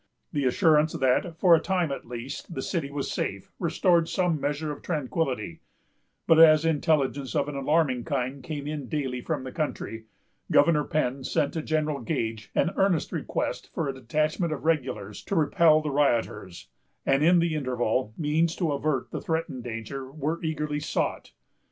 [0.33, 4.71] The assurance that, for a time at least, the city was safe, restored some measure
[4.71, 5.59] of tranquillity;
[6.25, 10.05] but, as intelligence of an alarming kind came in daily from the country,
[10.51, 15.35] Governor Penn sent to General Gage an earnest request for a detachment of regulars to
[15.35, 16.67] repel the rioters;
[17.05, 21.31] and, in the interval, means to avert the threatened danger were eagerly sought.